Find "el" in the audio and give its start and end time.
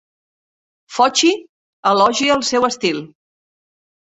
2.39-2.43